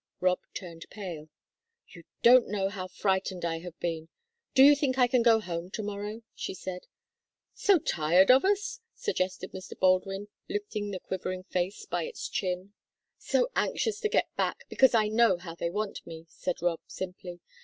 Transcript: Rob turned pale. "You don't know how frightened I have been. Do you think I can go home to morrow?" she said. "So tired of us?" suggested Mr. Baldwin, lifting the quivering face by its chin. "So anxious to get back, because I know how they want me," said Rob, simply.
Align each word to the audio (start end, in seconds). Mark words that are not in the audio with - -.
Rob 0.19 0.39
turned 0.55 0.87
pale. 0.89 1.29
"You 1.89 2.05
don't 2.23 2.47
know 2.49 2.69
how 2.69 2.87
frightened 2.87 3.45
I 3.45 3.59
have 3.59 3.79
been. 3.79 4.09
Do 4.55 4.63
you 4.63 4.75
think 4.75 4.97
I 4.97 5.05
can 5.05 5.21
go 5.21 5.39
home 5.39 5.69
to 5.69 5.83
morrow?" 5.83 6.23
she 6.33 6.55
said. 6.55 6.87
"So 7.53 7.77
tired 7.77 8.31
of 8.31 8.43
us?" 8.43 8.79
suggested 8.95 9.51
Mr. 9.51 9.77
Baldwin, 9.79 10.29
lifting 10.49 10.89
the 10.89 10.99
quivering 10.99 11.43
face 11.43 11.85
by 11.85 12.05
its 12.05 12.27
chin. 12.29 12.73
"So 13.19 13.51
anxious 13.55 13.99
to 13.99 14.09
get 14.09 14.35
back, 14.35 14.65
because 14.69 14.95
I 14.95 15.07
know 15.07 15.37
how 15.37 15.53
they 15.53 15.69
want 15.69 16.03
me," 16.07 16.25
said 16.29 16.63
Rob, 16.63 16.79
simply. 16.87 17.39